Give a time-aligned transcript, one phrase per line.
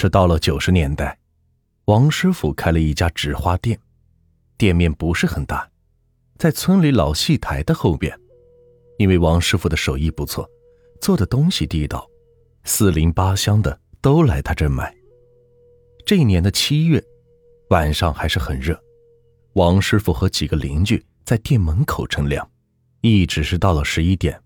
[0.00, 1.18] 是到了九十年代，
[1.84, 3.78] 王师傅开了一家纸花店，
[4.56, 5.68] 店面不是很大，
[6.38, 8.18] 在村里老戏台的后边。
[8.96, 10.48] 因为王师傅的手艺不错，
[11.02, 12.08] 做的东西地道，
[12.64, 14.90] 四邻八乡的都来他这买。
[16.06, 17.04] 这一年的七月，
[17.68, 18.82] 晚上还是很热，
[19.52, 22.50] 王师傅和几个邻居在店门口乘凉，
[23.02, 24.42] 一直是到了十一点，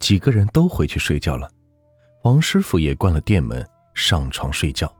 [0.00, 1.48] 几个人都回去睡觉了，
[2.24, 3.64] 王师傅也关了店门，
[3.98, 4.90] 上床睡觉。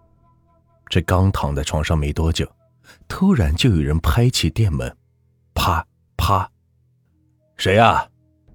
[0.89, 2.51] 这刚躺在床上没多久，
[3.07, 4.95] 突然就有人拍起店门，
[5.55, 5.87] 啪
[6.17, 6.51] 啪，
[7.57, 8.05] 谁呀？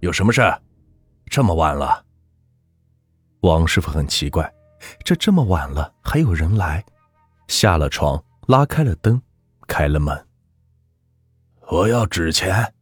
[0.02, 0.42] 有什么事？
[1.28, 2.04] 这么晚了。
[3.40, 4.54] 王师傅很奇怪，
[5.06, 6.84] 这这么晚了还有人来，
[7.48, 9.22] 下了床，拉开了灯，
[9.66, 10.28] 开了门。
[11.72, 12.74] 我要纸钱。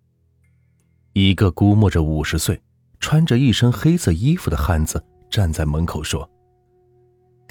[1.14, 2.60] 一个估摸着五十岁、
[3.00, 6.28] 穿着一身黑色衣服的汉子站在门口说：“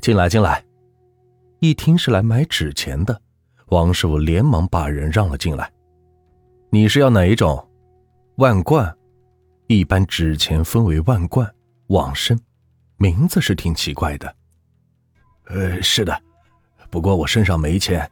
[0.00, 0.64] 进来，进来。”
[1.60, 3.20] 一听是来买纸钱的，
[3.66, 5.70] 王师傅连忙把人让了进来。
[6.70, 7.68] 你是要哪一种？
[8.36, 8.96] 万贯？
[9.66, 11.48] 一般纸钱分为万贯、
[11.88, 12.38] 往生，
[12.96, 14.34] 名字是挺奇怪的。
[15.44, 16.18] 呃，是的，
[16.90, 18.10] 不过我身上没钱，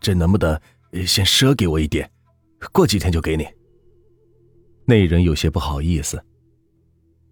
[0.00, 0.58] 这能不能
[1.06, 2.10] 先赊给我一点？
[2.72, 3.46] 过几天就给你。
[4.86, 6.24] 那人有些不好意思。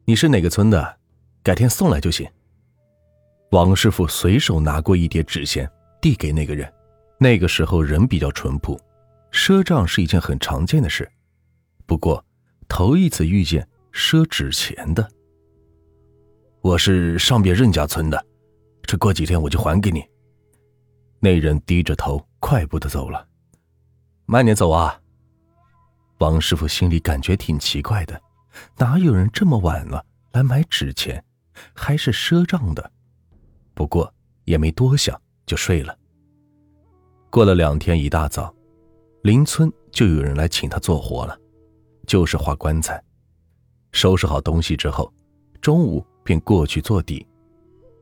[0.05, 0.99] 你是哪个村的？
[1.43, 2.29] 改天送来就行。
[3.53, 6.71] 王师傅随手拿过一叠纸钱，递给那个人。
[7.19, 8.81] 那个时候人比较淳朴，
[9.31, 11.09] 赊账是一件很常见的事。
[11.87, 12.23] 不过。
[12.69, 15.07] 头一次遇见赊纸钱的，
[16.63, 18.25] 我是上边任家村的，
[18.85, 20.03] 这过几天我就还给你。
[21.21, 23.29] 那人低着头，快步的走了。
[24.25, 24.99] 慢点走啊！
[26.17, 28.19] 王师傅心里感觉挺奇怪的，
[28.79, 31.23] 哪有人这么晚了来买纸钱，
[31.75, 32.91] 还是赊账的？
[33.75, 34.13] 不过
[34.45, 35.97] 也没多想，就睡了。
[37.31, 38.55] 过了两天，一大早，
[39.23, 41.39] 邻村就有人来请他做活了。
[42.07, 43.03] 就是画棺材，
[43.93, 45.13] 收拾好东西之后，
[45.61, 47.27] 中午便过去做底。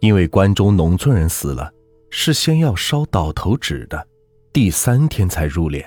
[0.01, 1.71] 因为关中农村人死了，
[2.11, 4.09] 是先要烧倒头纸的，
[4.53, 5.85] 第三天才入殓。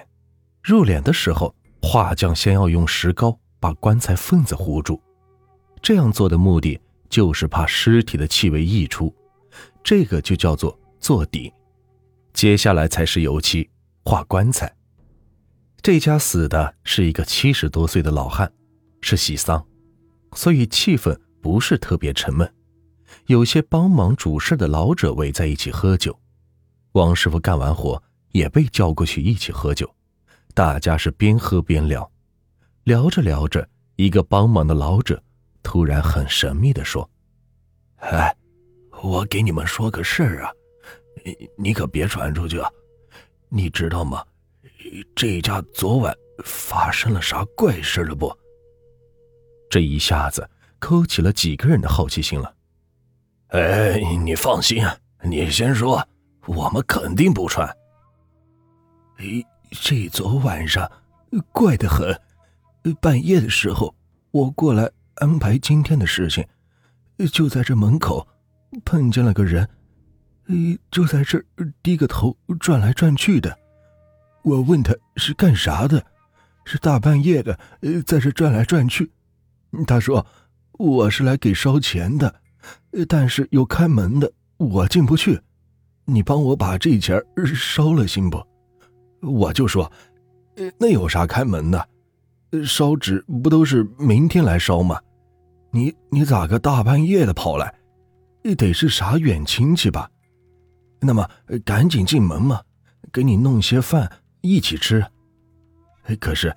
[0.62, 5.02] 入殓的时候，画匠先要用石膏把棺材缝子糊住。
[5.82, 9.14] 这样做的目的就是怕尸体的气味溢出，
[9.84, 11.52] 这个就叫做做底。
[12.34, 13.70] 接下来才是油漆
[14.04, 14.74] 画棺材。
[15.82, 18.52] 这家死的是一个七十多岁的老汉，
[19.02, 19.66] 是喜丧，
[20.34, 22.52] 所以气氛不是特别沉闷。
[23.28, 26.18] 有些帮忙主事的老者围在一起喝酒，
[26.94, 28.02] 王师傅干完活
[28.32, 29.94] 也被叫过去一起喝酒。
[30.54, 32.10] 大家是边喝边聊，
[32.84, 33.68] 聊着聊着，
[33.98, 35.22] 一个帮忙的老者
[35.62, 37.10] 突然很神秘的说
[38.00, 38.36] ：“哎，
[39.04, 40.52] 我给你们说个事儿啊，
[41.26, 42.72] 你你可别传出去啊，
[43.50, 44.24] 你知道吗？”
[45.14, 46.16] 这家昨晚
[46.46, 48.34] 发生了啥怪事了不？
[49.70, 50.50] 这一下子
[50.80, 52.56] 勾起了几个人的好奇心了。
[53.50, 56.02] 哎，你放心啊，你先说，
[56.46, 57.68] 我们肯定不传。
[59.18, 59.26] 哎，
[59.72, 60.90] 这昨晚上
[61.52, 62.18] 怪得很，
[63.02, 63.94] 半夜的时候
[64.32, 66.48] 我过来安排今天的事情，
[67.34, 68.26] 就在这门口
[68.86, 69.68] 碰见了个人，
[70.92, 71.44] 就在这
[71.82, 73.58] 低个头转来转去的。
[74.44, 76.04] 我问他是干啥的，
[76.66, 77.58] 是大半夜的，
[78.06, 79.10] 在这转来转去。
[79.88, 80.26] 他说
[80.74, 82.36] 我是来给烧钱的，
[83.08, 85.40] 但是有开门的，我进不去。
[86.06, 87.24] 你帮我把这钱
[87.56, 88.46] 烧了行不？
[89.22, 89.90] 我就说，
[90.78, 91.88] 那有啥开门的？
[92.66, 95.00] 烧纸不都是明天来烧吗？
[95.72, 97.74] 你你咋个大半夜的跑来？
[98.56, 100.10] 得是啥远亲戚吧？
[101.00, 101.30] 那么
[101.66, 102.62] 赶紧进门嘛，
[103.12, 104.12] 给你弄些饭。
[104.46, 105.06] 一起吃，
[106.20, 106.54] 可是，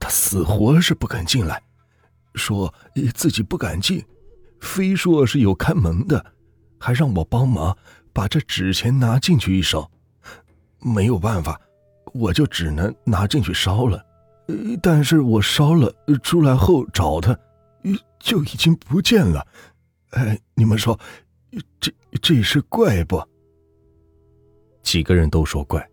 [0.00, 1.62] 他死活是不肯进来，
[2.34, 2.74] 说
[3.14, 4.04] 自己不敢进，
[4.60, 6.24] 非说是有看门的，
[6.80, 7.76] 还让我帮忙
[8.12, 9.88] 把这纸钱拿进去一烧。
[10.80, 11.60] 没有办法，
[12.12, 14.04] 我就只能拿进去烧了。
[14.82, 15.94] 但是我烧了
[16.24, 17.38] 出来后找他，
[18.18, 19.46] 就已经不见了。
[20.10, 20.98] 哎，你们说，
[21.78, 23.22] 这这是怪不？
[24.82, 25.88] 几个人都说怪。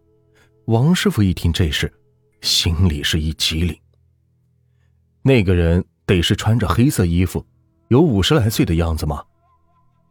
[0.66, 1.92] 王师傅一听这事，
[2.42, 3.78] 心里是一激灵。
[5.22, 7.46] 那个人得是穿着黑色衣服，
[7.90, 9.24] 有五十来岁的样子吗？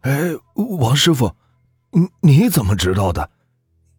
[0.01, 0.31] 哎，
[0.79, 1.35] 王师傅，
[1.91, 3.29] 你你怎么知道的？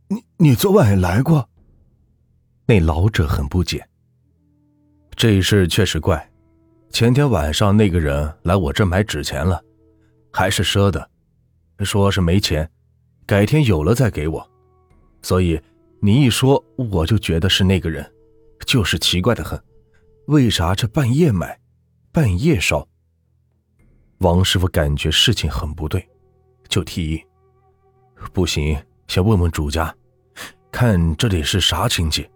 [0.09, 1.49] 你你昨晚也来过？
[2.67, 3.87] 那老者很不解。
[5.17, 6.31] 这事确实怪。
[6.91, 9.63] 前天晚上那个人来我这买纸钱了，
[10.39, 11.11] 还是赊的，
[11.81, 12.71] 说是没钱，
[13.27, 14.51] 改天有了再给我。
[15.21, 15.61] 所以
[15.99, 18.09] 你一说，我就觉得是那个人，
[18.65, 19.61] 就是奇怪的很。
[20.27, 21.59] 为啥这半夜买，
[22.13, 22.87] 半夜烧？
[24.19, 26.09] 王师傅感觉事情很不对，
[26.69, 27.25] 就提议：
[28.33, 29.93] 不行，先问问主家，
[30.71, 32.31] 看这里是啥亲戚，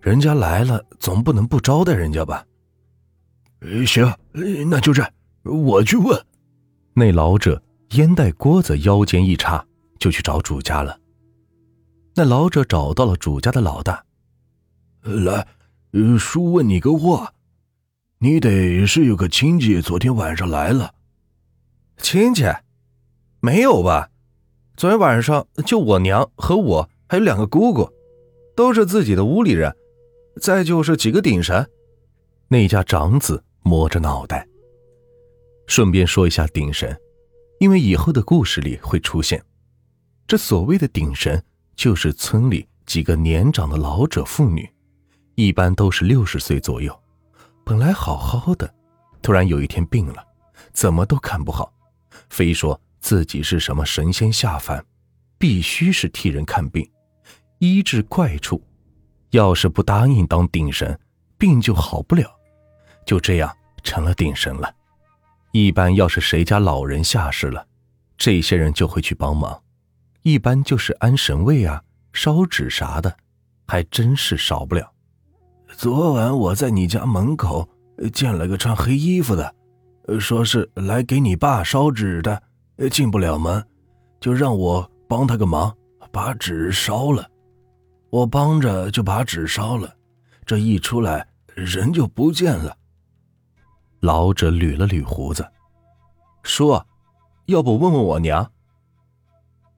[0.00, 2.42] 人家来了总不能不招待人家吧？
[3.86, 4.10] 行，
[4.70, 5.06] 那就这，
[5.42, 6.18] 我去问。
[6.96, 7.60] 那老者
[7.90, 9.66] 烟袋锅子腰间一插，
[9.98, 10.98] 就去找主家了。
[12.14, 14.04] 那老者找到了主家的老大，
[15.02, 15.46] 来，
[16.18, 17.32] 叔问你个话，
[18.18, 20.94] 你得是有个亲戚昨天晚上来了。
[21.98, 22.44] 亲戚？
[23.40, 24.10] 没有吧？
[24.76, 27.92] 昨天晚上就我娘和我还有两个姑姑，
[28.54, 29.74] 都是自己的屋里人，
[30.40, 31.68] 再就是几个顶神。
[32.46, 34.46] 那家长子摸着脑袋。
[35.66, 36.96] 顺便说一下顶神，
[37.58, 39.42] 因为以后的故事里会出现，
[40.26, 41.42] 这所谓的顶神。
[41.76, 44.72] 就是村里几个年长的老者妇女，
[45.34, 46.96] 一般都是六十岁左右，
[47.64, 48.72] 本来好好的，
[49.20, 50.24] 突然有一天病了，
[50.72, 51.74] 怎么都看不好，
[52.30, 54.86] 非说自己是什么神仙下凡，
[55.36, 56.88] 必须是替人看病，
[57.58, 58.62] 医治怪处，
[59.30, 60.96] 要是不答应当顶神，
[61.36, 62.30] 病就好不了，
[63.04, 63.52] 就这样
[63.82, 64.72] 成了顶神了。
[65.54, 67.64] 一般要是谁家老人下世了，
[68.18, 69.62] 这些人就会去帮忙。
[70.22, 71.80] 一般就是安神位啊，
[72.12, 73.16] 烧纸啥的，
[73.64, 74.92] 还真是少不了。
[75.76, 77.68] 昨晚我在你家门口
[78.12, 79.54] 见了个穿黑衣服的，
[80.18, 82.42] 说是来给你爸烧纸的，
[82.90, 83.64] 进不了门，
[84.18, 85.72] 就让我帮他个忙，
[86.10, 87.24] 把纸烧了。
[88.10, 89.94] 我帮着就把纸烧了，
[90.44, 92.76] 这一出来人就不见了。
[94.04, 95.50] 老者捋了捋胡子，
[96.42, 96.86] 说
[97.48, 98.52] ：“要不问问我娘？”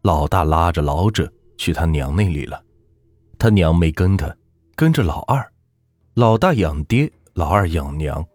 [0.02, 2.61] 老大拉着老者去他娘那里了，
[3.38, 4.37] 他娘没跟他，
[4.75, 5.49] 跟着老二。
[6.14, 8.26] 老大养爹，老二养娘，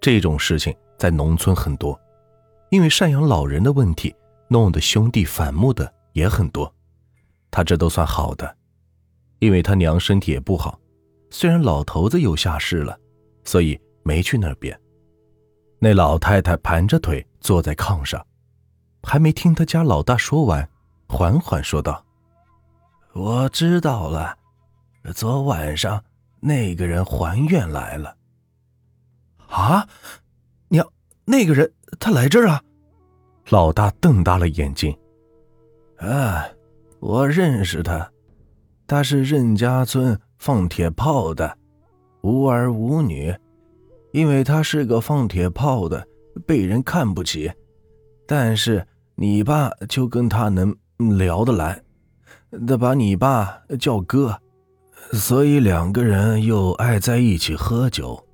[0.00, 2.00] 这种事情在农村很多，
[2.70, 4.14] 因为赡养老人的问题，
[4.46, 6.72] 弄得兄弟反目的也很多。
[7.50, 8.56] 他这都算好的，
[9.40, 10.78] 因为他娘身体也不好，
[11.30, 12.96] 虽然老头子又下世了，
[13.42, 14.78] 所以没去那边。
[15.84, 18.24] 那老太太盘着腿坐在炕上，
[19.02, 20.68] 还没听他家老大说完。
[21.08, 22.06] 缓缓说道
[23.14, 24.38] ：“我知道了，
[25.12, 26.00] 昨晚上
[26.38, 28.16] 那个人还愿来了。
[29.48, 29.84] 啊，
[30.68, 30.86] 娘，
[31.24, 32.62] 那个人他来这儿啊？”
[33.50, 34.96] 老大瞪大了眼睛。
[35.98, 36.46] “啊，
[37.00, 38.08] 我认识他，
[38.86, 41.58] 他是任家村放铁炮的，
[42.20, 43.36] 无儿无女，
[44.12, 46.06] 因为他是个放铁炮的，
[46.46, 47.50] 被人看不起。
[48.26, 48.86] 但是
[49.16, 50.74] 你爸就跟他能。”
[51.18, 51.82] 聊得来，
[52.68, 54.38] 他把你爸叫哥，
[55.14, 58.24] 所以两个人又爱在一起喝酒。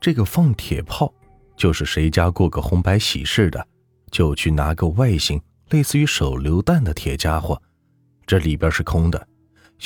[0.00, 1.12] 这个放铁炮，
[1.56, 3.66] 就是谁家过个红白喜事的，
[4.12, 5.40] 就去拿个外形
[5.70, 7.60] 类似于手榴弹的铁家伙，
[8.24, 9.26] 这里边是空的，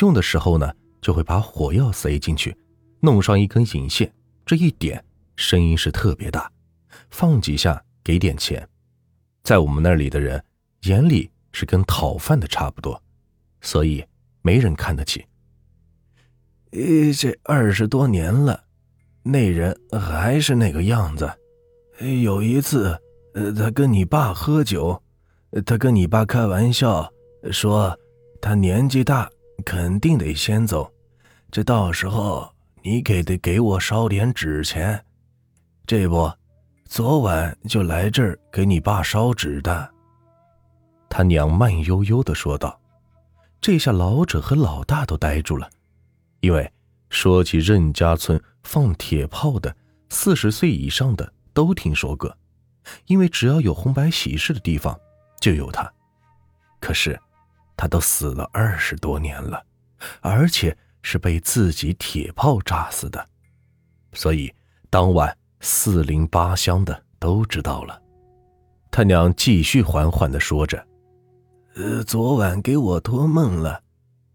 [0.00, 2.54] 用的时候呢，就会把火药塞进去，
[3.00, 4.12] 弄上一根引线，
[4.48, 5.04] 这一点
[5.36, 6.50] 声音是特别大，
[7.10, 8.66] 放几下给点钱，
[9.44, 10.42] 在我们那里的人
[10.84, 11.30] 眼里。
[11.50, 13.02] 是跟讨饭的差不多，
[13.62, 14.04] 所以
[14.42, 15.24] 没人看得起。
[16.70, 18.64] 这二十多年了，
[19.24, 21.28] 那人还是那个样子。
[22.22, 22.96] 有一次，
[23.56, 25.02] 他跟你爸喝酒，
[25.66, 27.10] 他跟你爸开玩笑
[27.50, 27.98] 说，
[28.40, 29.28] 他年纪大，
[29.64, 30.92] 肯定得先走。
[31.50, 32.48] 这到时候
[32.82, 35.04] 你给得给我烧点纸钱。
[35.86, 36.30] 这不，
[36.84, 39.90] 昨晚就来这儿给你爸烧纸的。
[41.08, 42.78] 他娘慢悠悠的说道
[43.60, 45.68] ：“这下老者和老大都呆住了，
[46.40, 46.70] 因为
[47.08, 49.74] 说起任家村放铁炮的，
[50.10, 52.36] 四十岁以上的都听说过，
[53.06, 54.98] 因为只要有红白喜事的地方
[55.40, 55.90] 就有他。
[56.78, 57.18] 可是，
[57.76, 59.64] 他都死了二十多年了，
[60.20, 63.26] 而且是被自己铁炮炸死的，
[64.12, 64.52] 所以
[64.90, 68.00] 当晚四邻八乡的都知道了。”
[68.90, 70.84] 他娘继续缓缓的说着。
[71.74, 73.80] 呃，昨晚给我托梦了，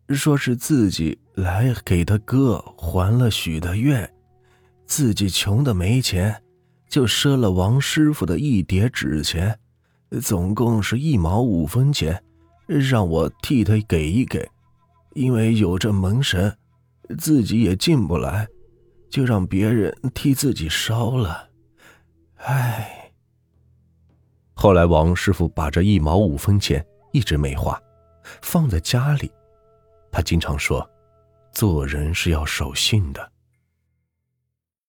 [0.10, 4.10] 说是自己来给他哥还了许的愿，
[4.86, 6.42] 自己穷的没钱，
[6.88, 9.60] 就赊了王师傅的一叠纸钱，
[10.22, 12.24] 总共是一毛五分钱，
[12.68, 14.50] 让我替他给一给，
[15.14, 16.56] 因为有这门神，
[17.18, 18.48] 自己也进不来，
[19.10, 21.50] 就让别人替自己烧了。
[22.38, 23.12] 唉。
[24.54, 26.86] 后来王师傅把这一毛五分钱。
[27.14, 27.80] 一直没花，
[28.42, 29.32] 放在家里。
[30.12, 30.90] 他经常说，
[31.52, 33.33] 做人是要守信的。